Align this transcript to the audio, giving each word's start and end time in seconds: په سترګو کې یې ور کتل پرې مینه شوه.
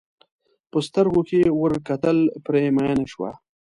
په 0.71 0.77
سترګو 0.87 1.21
کې 1.29 1.37
یې 1.43 1.49
ور 1.61 1.73
کتل 1.87 2.17
پرې 2.45 2.63
مینه 2.75 3.05
شوه. 3.11 3.29